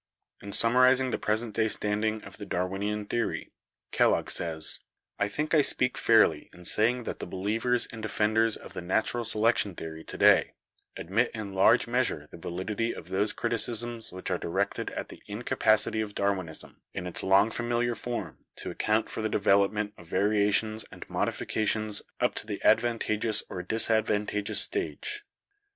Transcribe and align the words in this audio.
In 0.41 0.51
summarizing 0.51 1.11
the 1.11 1.19
present 1.19 1.53
day 1.53 1.67
standing 1.67 2.23
of 2.23 2.37
the 2.37 2.45
Dar 2.47 2.67
winian 2.67 3.07
theory, 3.07 3.51
Kellogg 3.91 4.31
says: 4.31 4.79
"I 5.19 5.27
think 5.27 5.53
I 5.53 5.61
speak 5.61 5.95
fairly 5.95 6.49
in 6.51 6.65
saying 6.65 7.03
that 7.03 7.19
the 7.19 7.27
believers 7.27 7.87
and 7.91 8.01
defenders 8.01 8.57
of 8.57 8.73
the 8.73 8.81
natural 8.81 9.23
selection 9.23 9.75
theory 9.75 10.03
to 10.05 10.17
day 10.17 10.53
admit 10.97 11.29
in 11.35 11.53
large 11.53 11.85
measure 11.85 12.27
the 12.31 12.37
validity 12.39 12.95
of 12.95 13.09
those 13.09 13.31
criticisms 13.31 14.11
which 14.11 14.31
are 14.31 14.39
directed 14.39 14.89
at 14.93 15.09
the 15.09 15.21
incapacity 15.27 16.01
of 16.01 16.15
Darwinism, 16.15 16.81
in 16.95 17.05
its 17.05 17.21
long 17.21 17.51
familiar 17.51 17.93
form, 17.93 18.39
to 18.55 18.71
account 18.71 19.07
for 19.07 19.21
the 19.21 19.29
development 19.29 19.93
of 19.99 20.07
variations 20.07 20.83
and 20.91 21.07
modifications 21.11 22.01
up 22.19 22.33
to 22.33 22.47
the 22.47 22.59
advantageous 22.63 23.43
or 23.51 23.61
disadvantageous 23.61 24.61
stage. 24.61 25.25